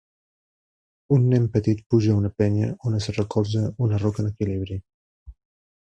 [1.17, 4.81] Un nen petit puja a una penya on es recolza una roca en equilibri